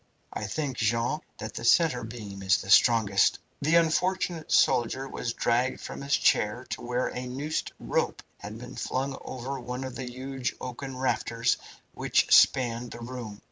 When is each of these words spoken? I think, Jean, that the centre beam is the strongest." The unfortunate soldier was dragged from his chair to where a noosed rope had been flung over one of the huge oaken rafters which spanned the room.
I 0.33 0.45
think, 0.45 0.77
Jean, 0.77 1.19
that 1.37 1.53
the 1.53 1.63
centre 1.63 2.03
beam 2.03 2.41
is 2.41 2.57
the 2.59 2.71
strongest." 2.71 3.37
The 3.61 3.75
unfortunate 3.75 4.51
soldier 4.51 5.07
was 5.07 5.33
dragged 5.33 5.79
from 5.79 6.01
his 6.01 6.17
chair 6.17 6.65
to 6.71 6.81
where 6.81 7.09
a 7.09 7.27
noosed 7.27 7.71
rope 7.79 8.23
had 8.39 8.57
been 8.57 8.75
flung 8.77 9.15
over 9.21 9.59
one 9.59 9.83
of 9.83 9.93
the 9.95 10.09
huge 10.11 10.55
oaken 10.59 10.97
rafters 10.97 11.57
which 11.93 12.33
spanned 12.33 12.89
the 12.89 12.99
room. 12.99 13.39